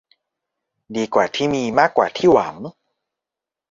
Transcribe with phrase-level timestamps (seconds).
[0.95, 2.55] ดีกว่าที่มีมากกว่าที่หวัง